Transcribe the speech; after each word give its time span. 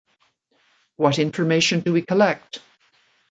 What 0.95 1.19
information 1.19 1.81
do 1.81 1.93
we 1.93 2.01
collect? 2.01 2.59